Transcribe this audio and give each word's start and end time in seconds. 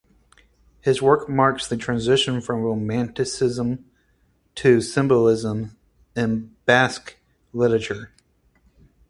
His 0.79 0.99
work 0.99 1.29
marks 1.29 1.67
the 1.67 1.77
transition 1.77 2.41
from 2.41 2.63
Romanticism 2.63 3.85
to 4.55 4.81
Symbolism 4.81 5.77
in 6.15 6.55
Basque 6.65 7.17
literature. 7.53 8.11